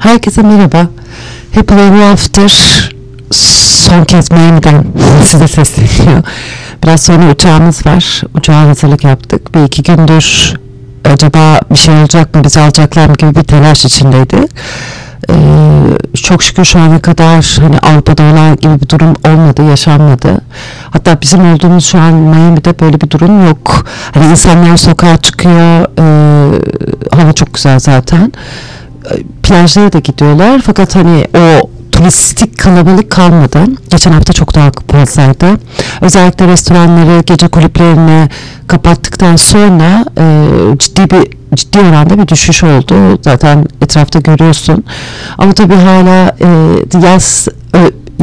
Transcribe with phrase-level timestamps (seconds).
[0.00, 0.86] Herkese merhaba.
[1.54, 2.48] Happy Ever After
[3.30, 4.84] son kez Miami'den
[5.24, 6.22] size sesleniyor.
[6.82, 8.22] Biraz sonra uçağımız var.
[8.34, 9.54] Uçağa hazırlık yaptık.
[9.54, 10.54] Bir iki gündür
[11.04, 14.36] acaba bir şey olacak mı, bizi alacaklar mı gibi bir telaş içindeydi.
[15.30, 15.34] Ee,
[16.22, 20.40] çok şükür şu ana kadar hani Avrupa'da olan gibi bir durum olmadı, yaşanmadı.
[20.90, 23.86] Hatta bizim olduğumuz şu an Miami'de böyle bir durum yok.
[24.14, 26.06] Hani insanlar sokağa çıkıyor, e,
[27.16, 28.32] hava çok güzel zaten
[29.42, 33.58] plajlara da gidiyorlar fakat hani o turistik kalabalık kalmadı.
[33.90, 35.46] Geçen hafta çok daha fazlaydı.
[36.00, 38.28] Özellikle restoranları, gece kulüplerini
[38.66, 40.44] kapattıktan sonra e,
[40.78, 42.94] ciddi bir ciddi oranda bir düşüş oldu.
[43.22, 44.84] Zaten etrafta görüyorsun.
[45.38, 47.48] Ama tabii hala e, yaz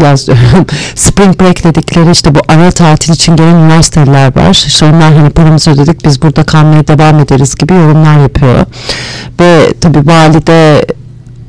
[0.01, 0.21] yaz.
[0.95, 4.63] Spring break dedikleri işte bu ara tatil için gelen üniversiteler var.
[4.67, 8.65] İşte onlar hani paramızı ödedik biz burada kalmaya devam ederiz gibi yorumlar yapıyor.
[9.39, 10.85] Ve tabii valide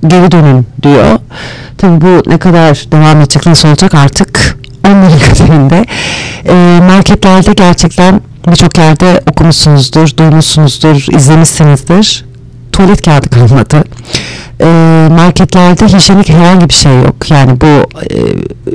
[0.06, 1.19] geri dönün diyor.
[1.78, 5.84] Tabii bu ne kadar devam edecek nasıl olacak artık onların kaderinde.
[6.48, 12.28] E, marketlerde gerçekten birçok yerde okumuşsunuzdur, duymuşsunuzdur, izlemişsinizdir.
[12.79, 13.84] Tuvalet kağıdı kalmadı.
[14.61, 14.67] E,
[15.11, 17.31] marketlerde hijyenik herhangi bir şey yok.
[17.31, 18.19] Yani bu e,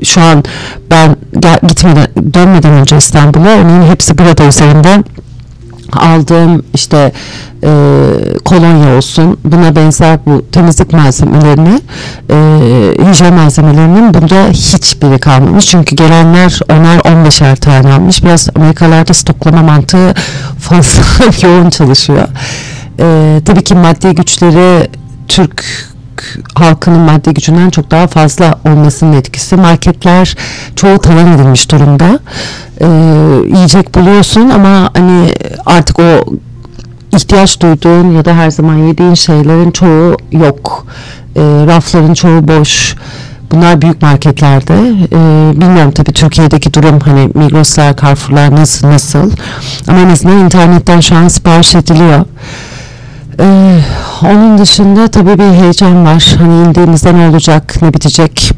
[0.05, 0.43] şu an
[0.91, 5.05] ben gel, gitmeden dönmeden önce İstanbul'a onun hepsi burada üzerinden
[5.91, 7.11] aldığım işte
[7.63, 7.69] e,
[8.45, 11.81] kolonya olsun buna benzer bu temizlik malzemelerini
[12.29, 12.35] e,
[13.09, 20.13] hijyen malzemelerinin bunda hiçbiri kalmamış çünkü gelenler onlar 15'er tane almış biraz Amerikalarda stoklama mantığı
[20.59, 21.01] fazla
[21.47, 22.27] yoğun çalışıyor
[22.99, 24.89] e, tabii ki maddi güçleri
[25.27, 25.65] Türk
[26.55, 29.55] halkının maddi gücünden çok daha fazla olmasının etkisi.
[29.55, 30.35] Marketler
[30.75, 32.19] çoğu talan edilmiş durumda.
[32.81, 32.85] Ee,
[33.55, 35.29] yiyecek buluyorsun ama hani
[35.65, 36.23] artık o
[37.15, 40.87] ihtiyaç duyduğun ya da her zaman yediğin şeylerin çoğu yok.
[41.35, 42.95] Ee, rafların çoğu boş.
[43.51, 44.73] Bunlar büyük marketlerde.
[44.73, 49.31] Ee, bilmiyorum tabii Türkiye'deki durum hani Migros'lar, Carrefour'lar nasıl nasıl.
[49.87, 52.25] Ama en azından internetten şu an sipariş ediliyor.
[53.39, 53.79] Ee,
[54.21, 56.35] onun dışında tabii bir heyecan var.
[56.37, 58.51] Hani indiğimizde ne olacak, ne bitecek.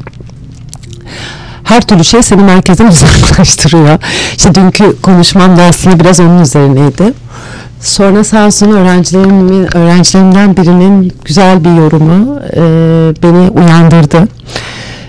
[1.64, 3.98] Her türlü şey seni merkezden uzaklaştırıyor.
[4.36, 7.12] İşte dünkü konuşmam da aslında biraz onun üzerineydi.
[7.80, 12.62] Sonra sağ olsun öğrencilerimin, öğrencilerimden birinin güzel bir yorumu e,
[13.22, 14.28] beni uyandırdı.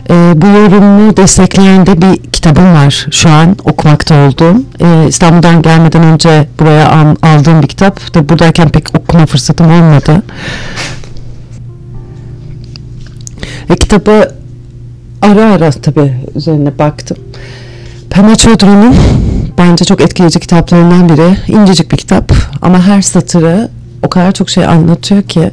[0.10, 4.62] E, bu yorumu destekleyen de bir kitabım var şu an okumakta olduğum.
[4.80, 8.14] E, İstanbul'dan gelmeden önce buraya al, aldığım bir kitap.
[8.14, 10.24] Da buradayken pek okuma fırsatım olmadı.
[13.70, 14.36] E, kitabı
[15.22, 17.18] ara ara tabii üzerine baktım.
[18.10, 18.96] Pema Chodron'un
[19.58, 21.38] bence çok etkileyici kitaplarından biri.
[21.48, 22.32] İncecik bir kitap
[22.62, 23.70] ama her satırı
[24.04, 25.52] o kadar çok şey anlatıyor ki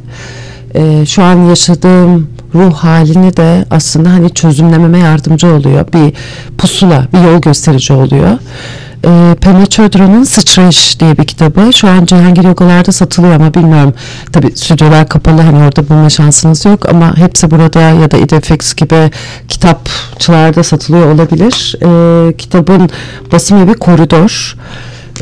[0.75, 5.87] e, şu an yaşadığım ruh halini de aslında hani çözümlememe yardımcı oluyor.
[5.93, 6.13] Bir
[6.59, 8.39] pusula, bir yol gösterici oluyor.
[9.05, 11.73] E, Pema Chodron'un Sıçrayış diye bir kitabı.
[11.73, 13.95] Şu an Cihangir Yogalar'da satılıyor ama bilmiyorum.
[14.33, 19.11] Tabi stüdyolar kapalı hani orada bulma şansınız yok ama hepsi burada ya da İdefix gibi
[19.49, 21.75] kitapçılarda satılıyor olabilir.
[21.83, 22.91] E, kitabın
[23.33, 24.57] basım evi Koridor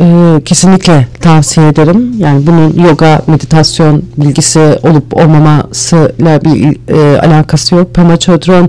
[0.01, 2.15] e, kesinlikle tavsiye ederim.
[2.19, 7.95] Yani bunun yoga, meditasyon bilgisi olup olmamasıyla bir e, alakası yok.
[7.95, 8.69] Pema Chodron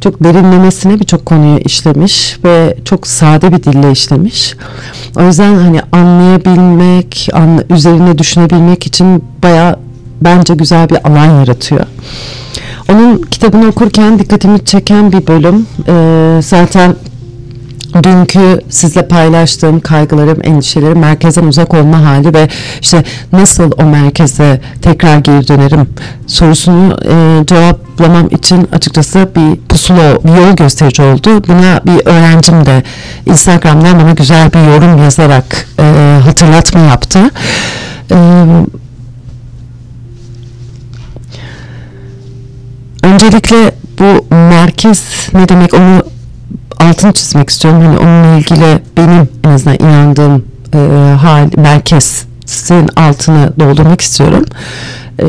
[0.00, 4.56] çok derinlemesine birçok konuyu işlemiş ve çok sade bir dille işlemiş.
[5.16, 9.76] O yüzden hani anlayabilmek, anla, üzerine düşünebilmek için baya
[10.20, 11.86] bence güzel bir alan yaratıyor.
[12.92, 16.94] Onun kitabını okurken dikkatimi çeken bir bölüm e, zaten
[17.94, 22.48] dünkü sizle paylaştığım kaygılarım, endişelerim merkezden uzak olma hali ve
[22.80, 25.88] işte nasıl o merkeze tekrar geri dönerim
[26.26, 31.44] sorusunu e, cevaplamam için açıkçası bir pusula, bir yol gösterici oldu.
[31.48, 32.82] Buna bir öğrencim de
[33.26, 37.30] Instagram'dan bana güzel bir yorum yazarak e, hatırlatma yaptı.
[38.10, 38.16] E,
[43.02, 45.02] öncelikle bu merkez
[45.32, 46.02] ne demek onu
[46.88, 47.82] altını çizmek istiyorum.
[47.82, 50.44] Hani onunla ilgili benim en azından inandığım
[50.74, 50.78] e,
[51.14, 54.44] hal, merkezin altını doldurmak istiyorum.
[55.18, 55.24] E,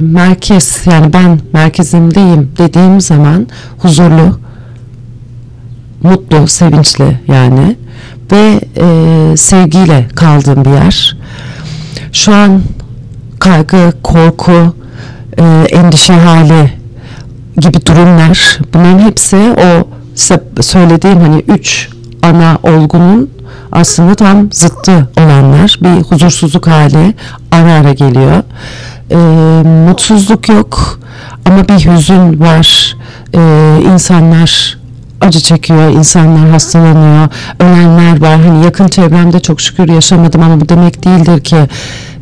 [0.00, 3.46] merkez yani ben merkezimdeyim dediğim zaman
[3.78, 4.40] huzurlu,
[6.02, 7.76] mutlu, sevinçli yani
[8.32, 11.16] ve e, sevgiyle kaldığım bir yer.
[12.12, 12.62] Şu an
[13.38, 14.74] kaygı, korku,
[15.38, 16.72] e, endişe hali
[17.58, 19.88] gibi durumlar bunların hepsi o
[20.60, 21.88] söylediğim hani üç
[22.22, 23.30] ana olgunun
[23.72, 27.14] aslında tam zıttı olanlar bir huzursuzluk hali
[27.52, 28.42] ara ara geliyor
[29.10, 29.16] e,
[29.88, 31.00] mutsuzluk yok
[31.44, 32.96] ama bir hüzün var.
[33.34, 33.40] E,
[33.92, 34.78] insanlar
[35.20, 37.28] acı çekiyor, insanlar hastalanıyor,
[37.60, 38.40] ölenler var.
[38.40, 41.56] Hani yakın çevremde çok şükür yaşamadım ama bu demek değildir ki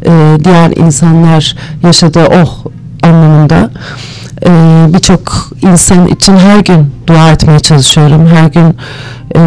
[0.06, 2.64] e, diğer insanlar yaşadı oh
[3.02, 3.70] anlamında.
[4.46, 8.26] E, Birçok insan için her gün dua etmeye çalışıyorum.
[8.26, 8.76] Her gün
[9.36, 9.40] e,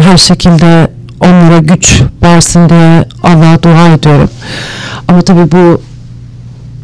[0.00, 0.90] her şekilde
[1.20, 4.30] onlara güç versin diye Allah'a dua ediyorum.
[5.08, 5.80] Ama tabii bu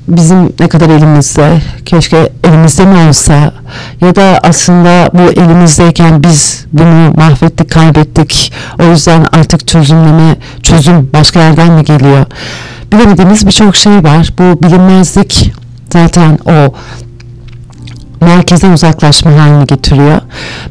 [0.09, 3.53] bizim ne kadar elimizde keşke elimizde mi olsa
[4.01, 11.41] ya da aslında bu elimizdeyken biz bunu mahvettik kaybettik o yüzden artık çözümleme çözüm başka
[11.41, 12.27] yerden mi geliyor
[12.93, 15.53] bilemediğimiz birçok şey var bu bilinmezlik
[15.93, 16.75] zaten o
[18.25, 20.21] merkezden uzaklaşma halini getiriyor.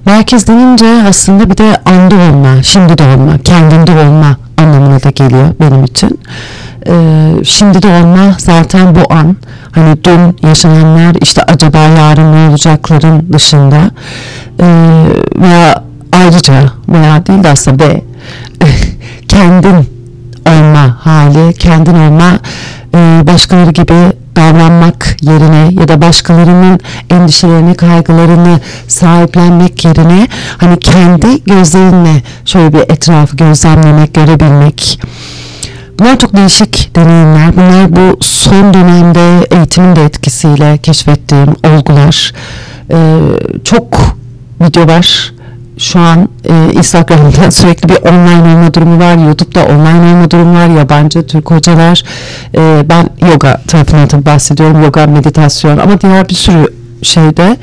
[0.05, 5.47] Merkez denince aslında bir de anda olma, şimdi de olma, kendinde olma anlamına da geliyor
[5.59, 6.19] benim için.
[6.87, 9.35] Ee, şimdi de olma zaten bu an.
[9.71, 13.81] Hani dün yaşananlar işte acaba yarın ne olacakların dışında
[14.59, 15.05] ee,
[15.35, 16.53] veya ayrıca
[16.89, 18.01] veya değil de aslında ve
[19.27, 19.87] kendin
[20.47, 22.39] olma hali, kendin olma
[22.95, 30.27] e, başkaları gibi davranmak yerine ya da başkalarının endişelerini, kaygılarını sahiplenmek yerine
[30.57, 34.99] hani kendi gözlerinle şöyle bir etrafı gözlemlemek, görebilmek.
[35.99, 37.55] Bunlar çok değişik deneyimler.
[37.55, 42.33] Bunlar bu son dönemde eğitimin de etkisiyle keşfettiğim olgular.
[42.91, 43.19] Ee,
[43.63, 43.97] çok
[44.61, 45.33] video var
[45.83, 49.15] şu an e, Instagram'da sürekli bir online olma durumu var.
[49.27, 50.67] YouTube'da online olma durumu var.
[50.67, 52.03] Yabancı Türk hocalar.
[52.55, 54.83] E, ben yoga tarafından tabii bahsediyorum.
[54.83, 56.67] Yoga, meditasyon ama diğer bir sürü
[57.01, 57.57] şeyde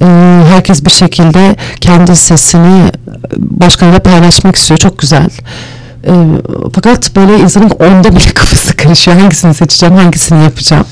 [0.00, 0.06] e,
[0.48, 2.90] herkes bir şekilde kendi sesini
[3.36, 4.78] başkalarıyla paylaşmak istiyor.
[4.78, 5.28] Çok güzel.
[6.06, 6.12] E,
[6.72, 9.16] fakat böyle insanın onda bile kafası karışıyor.
[9.16, 10.86] Hangisini seçeceğim, hangisini yapacağım.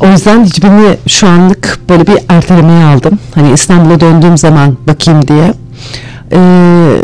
[0.00, 3.18] O yüzden hiçbirini şu anlık böyle bir ertelemeye aldım.
[3.34, 5.54] Hani İstanbul'a döndüğüm zaman bakayım diye.
[6.32, 6.96] Ee,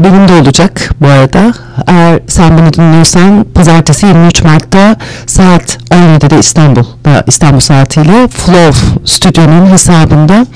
[0.00, 1.52] benim de olacak bu arada.
[1.86, 4.96] Eğer sen beni dinliyorsan pazartesi 23 Mart'ta
[5.26, 10.46] saat 17'de İstanbul'da İstanbul saatiyle Flow stüdyonun hesabında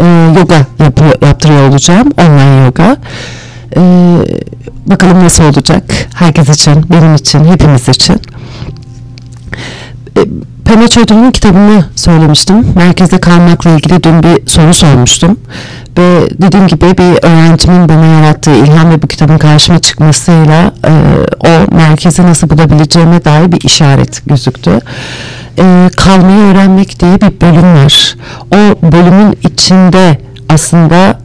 [0.00, 0.04] e,
[0.38, 2.10] yoga yapı, yaptırıyor olacağım.
[2.18, 2.96] Online yoga.
[3.76, 3.80] E,
[4.86, 5.84] bakalım nasıl olacak.
[6.14, 8.20] Herkes için, benim için, hepimiz için.
[10.64, 12.66] Pema Çödür'ün kitabını söylemiştim.
[12.76, 15.40] Merkezde kalmakla ilgili dün bir soru sormuştum.
[15.98, 20.92] Ve dediğim gibi bir öğrencimin bana yarattığı ilham ve bu kitabın karşıma çıkmasıyla e,
[21.40, 24.80] o merkezi nasıl bulabileceğime dair bir işaret gözüktü.
[25.58, 28.16] E, kalmayı öğrenmek diye bir bölüm var.
[28.50, 30.18] O bölümün içinde
[30.48, 31.18] aslında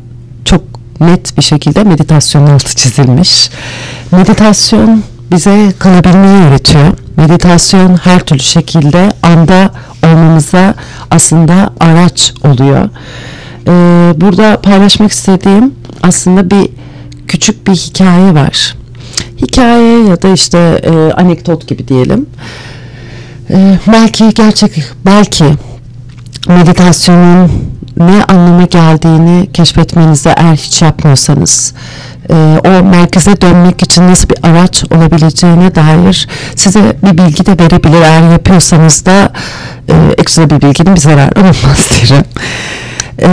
[0.45, 0.61] çok
[0.99, 3.49] net bir şekilde meditasyon altı çizilmiş.
[4.11, 6.87] Meditasyon bize kalabilmeyi öğretiyor.
[7.17, 9.71] Meditasyon her türlü şekilde anda
[10.03, 10.73] olmamıza
[11.11, 12.89] aslında araç oluyor.
[13.67, 13.71] Ee,
[14.21, 16.69] burada paylaşmak istediğim aslında bir
[17.27, 18.75] küçük bir hikaye var.
[19.41, 22.25] Hikaye ya da işte e, anekdot gibi diyelim.
[23.49, 25.45] E, belki gerçek, belki
[26.47, 27.51] meditasyonun
[27.97, 31.73] ne anlama geldiğini keşfetmenizi eğer hiç yapmıyorsanız
[32.29, 38.01] e, o merkeze dönmek için nasıl bir araç olabileceğine dair size bir bilgi de verebilir.
[38.01, 39.31] Eğer yapıyorsanız da
[39.89, 42.25] e, ekstra bir bilginin bir zararı olmaz derim.
[43.21, 43.29] E,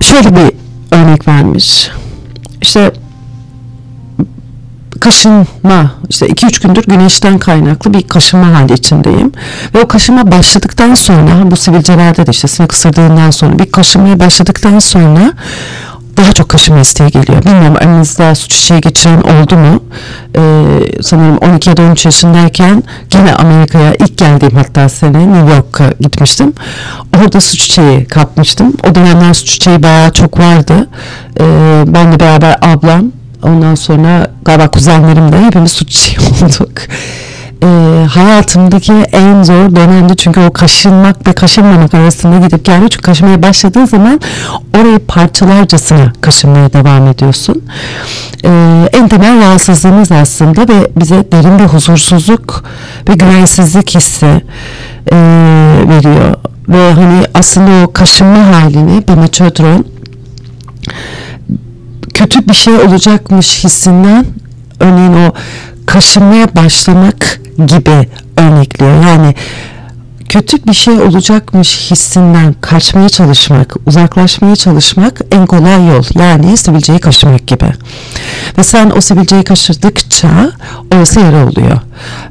[0.00, 0.52] şöyle bir
[0.90, 1.90] örnek vermiş.
[2.62, 2.92] İşte
[5.00, 9.32] kaşınma işte 2-3 gündür güneşten kaynaklı bir kaşınma hali içindeyim
[9.74, 14.78] ve o kaşınma başladıktan sonra bu sivilcelerde de işte sinek ısırdığından sonra bir kaşınmaya başladıktan
[14.78, 15.32] sonra
[16.16, 17.44] daha çok kaşıma isteği geliyor.
[17.44, 19.82] Bilmiyorum aranızda su çiçeği geçiren oldu mu?
[20.36, 22.82] Ee, sanırım 12 ya da 13 yaşındayken
[23.14, 26.52] yine Amerika'ya ilk geldiğim hatta sene New York'a gitmiştim.
[27.16, 28.72] Orada su çiçeği kapmıştım.
[28.90, 30.88] O dönemler su çiçeği bayağı çok vardı.
[31.40, 36.72] Ee, ben de beraber ablam ondan sonra galiba kuzenlerim de hepimiz su çiçeği olduk
[37.62, 37.66] e,
[38.10, 40.16] hayatımdaki en zor dönemdi.
[40.16, 44.20] Çünkü o kaşınmak ve kaşınmamak arasında gidip geldi çünkü kaşınmaya başladığın zaman
[44.78, 47.62] orayı parçalarcasına kaşınmaya devam ediyorsun.
[48.44, 48.50] E,
[48.92, 52.64] en temel rahatsızlığımız aslında ve bize derin bir huzursuzluk
[53.08, 54.42] ve güvensizlik hissi
[55.12, 55.16] e,
[55.88, 56.34] veriyor.
[56.68, 59.84] Ve hani aslında o kaşınma halini Chodron
[62.14, 64.26] kötü bir şey olacakmış hissinden
[64.80, 65.32] örneğin o
[65.86, 69.04] kaşınmaya başlamak gibi örnekliyor.
[69.04, 69.34] Yani
[70.28, 76.04] kötü bir şey olacakmış hissinden kaçmaya çalışmak, uzaklaşmaya çalışmak en kolay yol.
[76.18, 77.72] Yani sivilceyi kaşımak gibi.
[78.58, 80.28] Ve sen o sivilceyi kaşırdıkça
[80.94, 81.80] orası yara oluyor.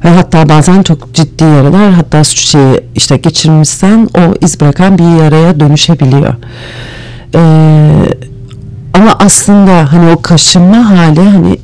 [0.04, 5.60] Ve hatta bazen çok ciddi yaralar hatta şeyi işte geçirmişsen o iz bırakan bir yaraya
[5.60, 6.34] dönüşebiliyor.
[7.34, 7.38] Ee,
[8.94, 11.58] ama aslında hani o kaşınma hali hani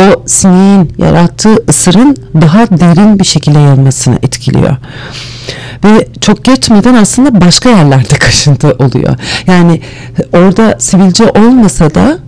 [0.00, 4.76] o sineğin yarattığı ısırın daha derin bir şekilde yayılmasını etkiliyor.
[5.84, 9.16] Ve çok geçmeden aslında başka yerlerde kaşıntı oluyor.
[9.46, 9.80] Yani
[10.32, 12.18] orada sivilce olmasa da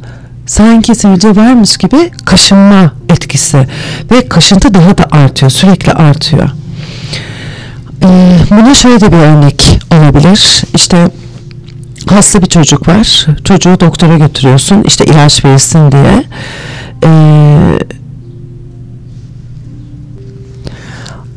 [0.46, 3.66] sanki sivilce varmış gibi kaşınma etkisi
[4.10, 6.50] ve kaşıntı daha da artıyor, sürekli artıyor.
[8.02, 10.62] Ee, buna şöyle de bir örnek olabilir.
[10.74, 11.08] İşte
[12.10, 13.26] hasta bir çocuk var.
[13.44, 16.24] Çocuğu doktora götürüyorsun işte ilaç verirsin diye.
[17.04, 17.78] Ee,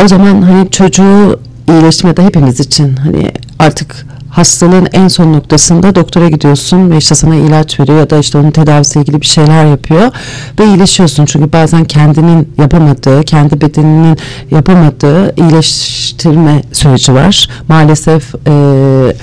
[0.03, 1.39] o zaman hani çocuğu
[1.69, 7.79] iyileşmede hepimiz için hani artık hastalığın en son noktasında doktora gidiyorsun ve işte sana ilaç
[7.79, 10.11] veriyor ya da işte onun tedavisiyle ilgili bir şeyler yapıyor
[10.59, 11.25] ve iyileşiyorsun.
[11.25, 14.17] Çünkü bazen kendinin yapamadığı, kendi bedeninin
[14.51, 17.47] yapamadığı iyileştirme süreci var.
[17.67, 19.15] Maalesef eee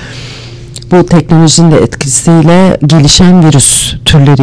[0.91, 4.43] bu teknolojinin de etkisiyle gelişen virüs türleri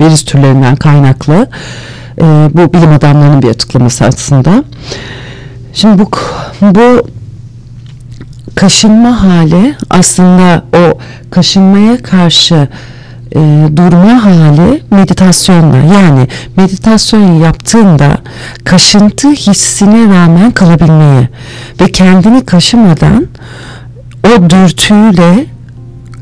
[0.00, 1.46] virüs türlerinden kaynaklı
[2.18, 4.64] e, bu bilim adamlarının bir açıklaması aslında.
[5.72, 6.10] Şimdi bu
[6.60, 7.06] bu
[8.54, 10.98] kaşınma hali aslında o
[11.30, 12.68] kaşınmaya karşı
[13.32, 18.18] e, durma hali meditasyonla yani meditasyon yaptığında
[18.64, 21.28] kaşıntı hissine rağmen kalabilmeyi
[21.80, 23.26] ve kendini kaşımadan
[24.26, 25.46] o dürtüyle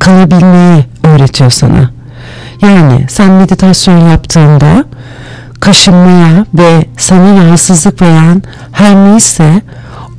[0.06, 1.90] kalabilmeyi öğretiyor sana.
[2.62, 4.84] Yani sen meditasyon yaptığında
[5.60, 9.62] kaşınmaya ve sana rahatsızlık veren her neyse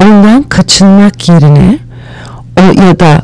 [0.04, 1.80] ondan kaçınmak yerine
[2.60, 3.22] o ya da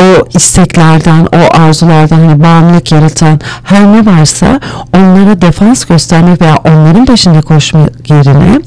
[0.00, 4.60] o isteklerden, o arzulardan hani bağımlılık yaratan her ne varsa
[4.94, 8.60] onlara defans göstermek veya onların peşinde koşmak yerine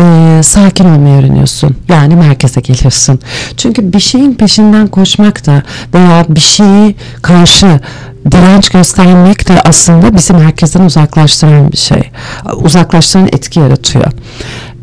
[0.00, 1.76] e, sakin olmayı öğreniyorsun.
[1.88, 3.18] Yani merkeze geliyorsun.
[3.56, 5.62] Çünkü bir şeyin peşinden koşmak da
[5.94, 7.80] veya bir şeyi karşı
[8.30, 12.10] direnç göstermek de aslında bizi merkezden uzaklaştıran bir şey.
[12.56, 14.12] Uzaklaştıran etki yaratıyor.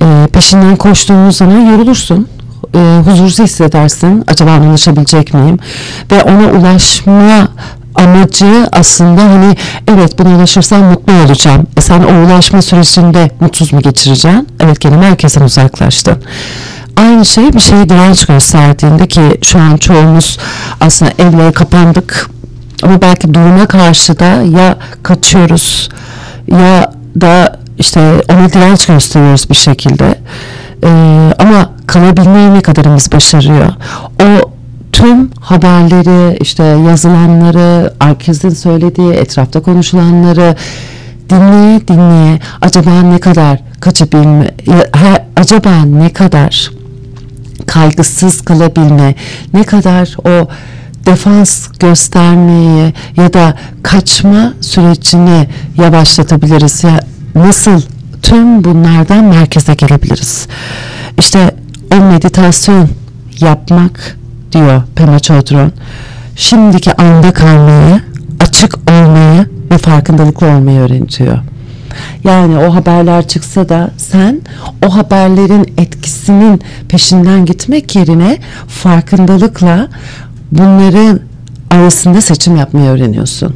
[0.02, 2.28] E, peşinden koştuğumuz zaman yorulursun
[2.76, 4.24] e, huzursuz hissedersin.
[4.28, 5.60] Acaba ulaşabilecek miyim?
[6.12, 7.48] Ve ona ulaşma
[7.98, 9.56] amacı aslında hani
[9.88, 11.68] evet buna ulaşırsam mutlu olacağım.
[11.78, 14.48] E sen o ulaşma sürecinde mutsuz mu geçireceksin?
[14.60, 16.24] Evet gene merkezden uzaklaştın.
[16.98, 20.38] Aynı şey bir şeye direnç gösterdiğinde ki şu an çoğumuz
[20.82, 22.30] aslında evlere kapandık
[22.84, 25.90] ama belki duruma karşı da ya kaçıyoruz
[26.48, 28.00] ya da işte
[28.30, 30.20] ona direnç gösteriyoruz bir şekilde.
[30.84, 33.68] Ee, ama kalabilmeyi ne kadarımız başarıyor?
[34.22, 34.52] O
[34.98, 40.56] tüm haberleri, işte yazılanları, herkesin söylediği, etrafta konuşulanları
[41.30, 44.52] dinleye dinleye acaba ne kadar kaçabilme,
[45.36, 46.72] acaba ne kadar
[47.68, 49.16] kaygısız kalabilme,
[49.54, 50.48] ne kadar o
[51.06, 57.00] defans göstermeyi ya da kaçma sürecini yavaşlatabiliriz ya
[57.36, 57.82] nasıl
[58.22, 60.48] tüm bunlardan merkeze gelebiliriz.
[61.20, 61.56] İşte
[61.94, 62.90] o meditasyon
[63.40, 64.18] yapmak
[64.58, 65.72] diyor Pema Chodron.
[66.36, 68.02] Şimdiki anda kalmayı,
[68.40, 71.38] açık olmayı ve farkındalıklı olmayı öğretiyor.
[72.24, 74.42] Yani o haberler çıksa da sen
[74.86, 78.38] o haberlerin etkisinin peşinden gitmek yerine
[78.68, 79.88] farkındalıkla
[80.52, 81.20] bunların
[81.72, 83.56] arasında seçim yapmayı öğreniyorsun.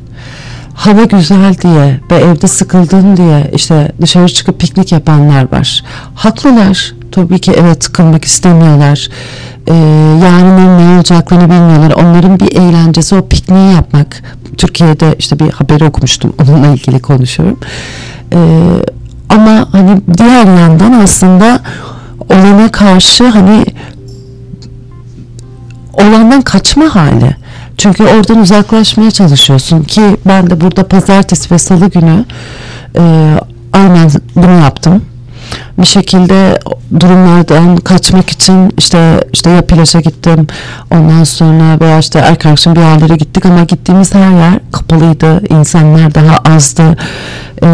[0.73, 5.83] Hava güzel diye ve evde sıkıldın diye işte dışarı çıkıp piknik yapanlar var.
[6.15, 7.00] Haklılar.
[7.11, 9.09] Tabii ki evet sıkılmak istemiyorlar
[9.67, 9.73] e,
[10.25, 11.91] yarının ne olacaklarını bilmiyorlar.
[11.91, 14.23] Onların bir eğlencesi o pikniği yapmak.
[14.57, 16.33] Türkiye'de işte bir haber okumuştum.
[16.41, 17.57] Onunla ilgili konuşuyorum.
[18.33, 18.37] E,
[19.29, 21.59] ama hani diğer yandan aslında
[22.29, 23.65] olana karşı hani
[25.93, 27.35] olandan kaçma hali.
[27.77, 32.25] Çünkü oradan uzaklaşmaya çalışıyorsun ki ben de burada pazartesi ve salı günü
[32.97, 33.35] e,
[33.73, 35.01] aynen bunu yaptım
[35.77, 36.59] bir şekilde
[36.99, 40.47] durumlardan kaçmak için işte işte ya plaja gittim
[40.91, 46.37] ondan sonra veya işte arkadaşım bir yerlere gittik ama gittiğimiz her yer kapalıydı insanlar daha
[46.37, 46.97] azdı
[47.63, 47.67] ee,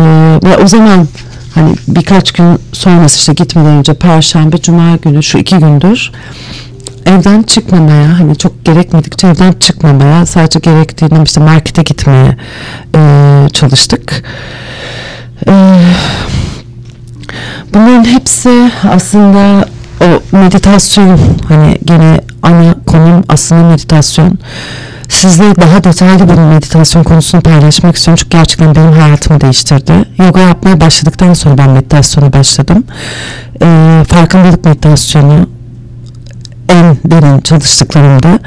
[0.43, 1.07] ve o zaman
[1.55, 6.11] hani birkaç gün sonrası işte gitmeden önce perşembe cuma günü şu iki gündür
[7.07, 12.37] evden çıkmamaya hani çok gerekmedikçe evden çıkmamaya sadece gerektiğinde işte markete gitmeye
[12.95, 14.23] e, çalıştık.
[15.47, 15.53] E,
[17.77, 19.65] Bunların hepsi aslında
[20.01, 24.39] o meditasyon hani gene ana konum aslında meditasyon.
[25.09, 28.23] Sizle daha detaylı bir meditasyon konusunu paylaşmak istiyorum.
[28.23, 29.93] Çünkü gerçekten benim hayatımı değiştirdi.
[30.17, 32.83] Yoga yapmaya başladıktan sonra ben meditasyona başladım.
[33.61, 35.49] Ee, farkındalık meditasyonu
[36.69, 38.39] en derin çalıştıklarımda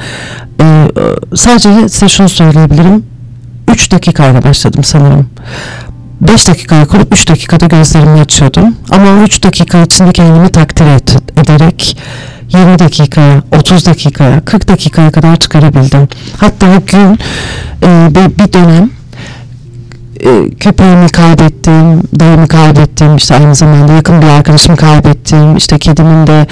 [0.60, 0.88] e,
[1.36, 3.04] sadece size şunu söyleyebilirim
[3.68, 5.26] 3 dakikayla başladım sanırım
[6.20, 11.16] 5 dakikaya kurup 3 dakikada gözlerimi açıyordum ama o 3 dakika içinde kendimi takdir et,
[11.36, 11.96] ederek
[12.52, 16.08] 20 dakikaya, 30 dakikaya, 40 dakikaya kadar çıkarabildim.
[16.36, 17.18] Hatta gün
[17.82, 18.90] e, bir, dönem
[20.24, 26.46] e, köpeğimi kaybettim, dayımı kaybettim, işte aynı zamanda yakın bir arkadaşımı kaybettim, işte kedimin de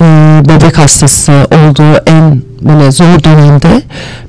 [0.00, 3.82] e, bebek hastası olduğu en böyle zor dönemde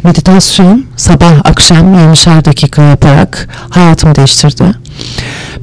[0.03, 4.65] meditasyon sabah akşam 20'şer dakika yaparak hayatımı değiştirdi.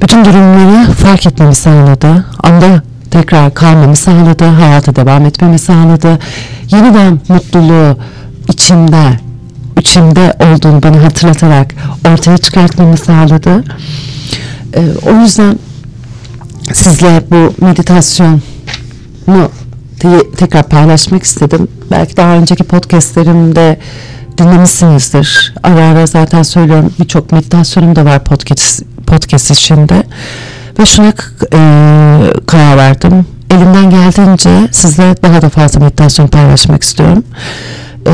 [0.01, 2.25] Bütün durumları fark etmemi sağladı.
[2.43, 6.19] Anda tekrar kalmamı sağladı, hayata devam etmemi sağladı.
[6.71, 7.97] Yeniden mutluluğu
[8.49, 9.28] içimde
[9.79, 11.73] içimde olduğunu bana hatırlatarak
[12.13, 13.63] ortaya çıkartmamı sağladı.
[14.73, 15.59] Ee, o yüzden
[16.73, 18.39] sizle bu meditasyonu
[20.37, 21.67] tekrar paylaşmak istedim.
[21.91, 23.79] Belki daha önceki podcastlerimde
[24.37, 25.53] dinlemişsinizdir.
[25.63, 30.03] Ara ara zaten söylüyorum birçok meditasyonum da var podcast, podcast içinde.
[30.79, 31.13] Ve şuna e,
[32.47, 33.25] karar verdim.
[33.51, 37.23] Elimden geldiğince sizle daha da fazla meditasyon paylaşmak istiyorum.
[38.07, 38.13] E,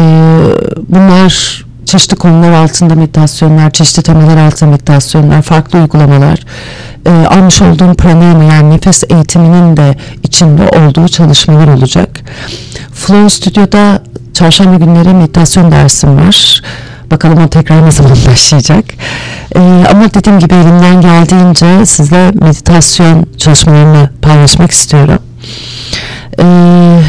[0.89, 6.39] bunlar çeşitli konular altında meditasyonlar, çeşitli temalar altında meditasyonlar, farklı uygulamalar,
[7.05, 12.09] e, almış olduğum pranayama yani nefes eğitiminin de içinde olduğu çalışmalar olacak.
[12.93, 14.01] Flow Studio'da
[14.33, 16.61] çarşamba günleri meditasyon dersim var.
[17.11, 18.85] Bakalım o tekrar ne zaman başlayacak.
[19.55, 19.59] Ee,
[19.91, 25.19] ama dediğim gibi elimden geldiğince sizle meditasyon çalışmalarını paylaşmak istiyorum.
[26.39, 27.01] Ee,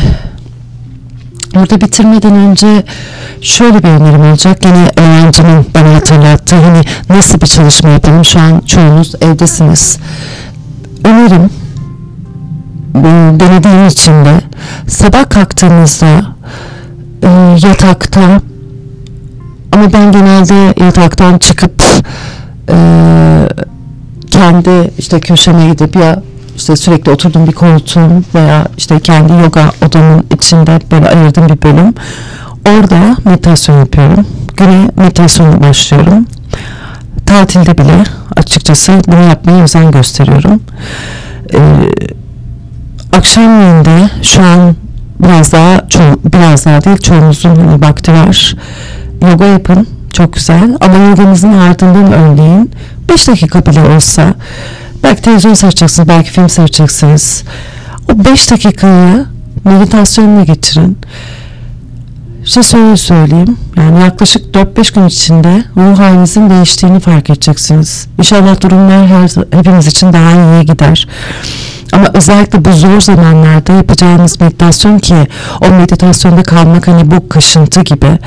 [1.56, 2.82] burada bitirmeden önce
[3.40, 4.64] şöyle bir önerim olacak.
[4.64, 8.24] Yine öğrencimin bana hatırlattığı hani nasıl bir çalışma yapalım.
[8.24, 9.98] Şu an çoğunuz evdesiniz.
[11.04, 11.50] Önerim
[13.40, 14.40] denediğim için de
[14.86, 16.22] sabah kalktığınızda
[17.22, 17.28] e,
[17.66, 18.40] yatakta
[19.72, 21.82] ama ben genelde yataktan çıkıp
[22.68, 22.76] e,
[24.30, 26.22] kendi işte köşeme gidip ya
[26.56, 31.94] işte sürekli oturduğum bir koltuğum veya işte kendi yoga odamın içinde böyle ayırdığım bir bölüm.
[32.68, 34.26] Orada meditasyon yapıyorum.
[34.56, 36.26] Güne meditasyonla başlıyorum.
[37.26, 38.04] Tatilde bile
[38.36, 40.60] açıkçası bunu yapmaya özen gösteriyorum.
[41.54, 41.58] Ee,
[43.12, 44.76] akşamleyin de şu an
[45.20, 46.00] biraz daha ço
[46.32, 48.56] biraz daha değil çoğunuzun hani vakti var.
[49.22, 50.76] Yoga yapın çok güzel.
[50.80, 52.70] Ama yoganızın ardından örneğin
[53.08, 54.34] 5 dakika bile olsa
[55.16, 57.44] belki televizyon seyredeceksiniz belki film seyredeceksiniz
[58.12, 59.26] o 5 dakikayı
[59.64, 60.98] meditasyonla geçirin.
[62.44, 68.08] İşte şöyle söyleyeyim yani yaklaşık 4-5 gün içinde ruh halinizin değiştiğini fark edeceksiniz.
[68.18, 71.08] İnşallah durumlar her, hepiniz için daha iyiye gider
[71.96, 75.14] ama özellikle bu zor zamanlarda yapacağınız meditasyon ki
[75.60, 78.18] o meditasyonda kalmak hani bu kaşıntı gibi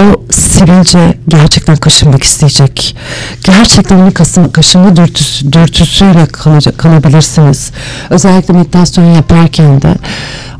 [0.00, 2.96] o sivilce gerçekten kaşınmak isteyecek.
[3.44, 7.72] Gerçekten onu kasım, kaşınma dürtüsü, dürtüsüyle kalacak, kalabilirsiniz.
[8.10, 9.94] Özellikle meditasyon yaparken de.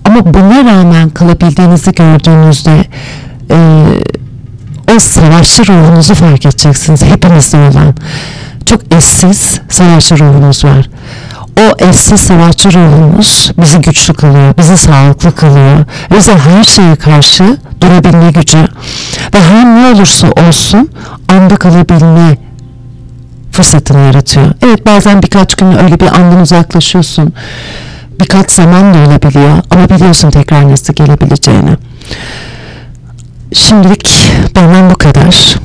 [0.04, 2.84] Ama buna rağmen kalabildiğinizi gördüğünüzde
[3.50, 3.86] e,
[4.96, 7.02] o savaşçı ruhunuzu fark edeceksiniz.
[7.02, 7.94] Hepinizde olan.
[8.66, 10.88] Çok eşsiz savaşçı ruhunuz var
[11.60, 15.84] o eşsiz savaşçı ruhumuz bizi güçlü kılıyor, bizi sağlıklı kılıyor.
[16.16, 18.58] Bize her şeye karşı durabilme gücü
[19.34, 20.90] ve her ne olursa olsun
[21.28, 22.36] anda kalabilme
[23.52, 24.46] fırsatını yaratıyor.
[24.62, 27.32] Evet bazen birkaç gün öyle bir andan uzaklaşıyorsun.
[28.20, 31.76] Birkaç zaman da olabiliyor ama biliyorsun tekrar nasıl gelebileceğini.
[33.52, 35.56] Şimdilik benden bu kadar.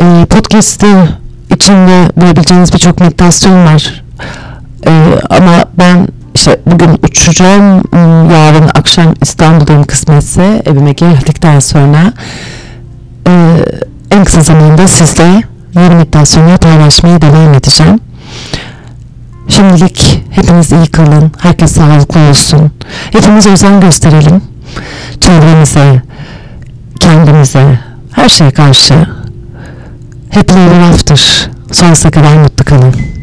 [0.00, 1.08] Ee, podcast'ı
[1.50, 4.02] içinde bulabileceğiniz birçok meditasyon var.
[4.86, 4.90] Ee,
[5.30, 12.12] ama ben işte bugün uçacağım hmm, yarın akşam İstanbul'dayım kısmetse evime geldikten sonra
[13.26, 13.32] e,
[14.10, 15.42] en kısa zamanda sizle
[15.74, 18.00] yeni meditasyonları paylaşmaya devam edeceğim.
[19.48, 21.32] Şimdilik hepiniz iyi kalın.
[21.38, 22.72] Herkes sağlıklı olsun.
[23.12, 24.42] Hepimiz özen gösterelim.
[25.20, 26.02] Çevremize,
[27.00, 27.78] kendimize,
[28.12, 28.94] her şeye karşı.
[30.34, 31.50] Happy Ever After.
[31.72, 33.21] Sonsuza kadar mutlu kalın.